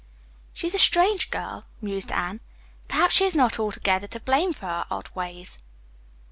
[0.51, 2.39] "She is a strange girl," mused Anne.
[2.87, 5.59] "Perhaps she is not altogether to blame for her odd ways."